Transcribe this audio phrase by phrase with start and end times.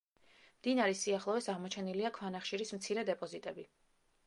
[0.59, 3.71] მდინარის სიახლოვეს აღმოჩენილია ქვანახშირის მცირე დეპოზიტები.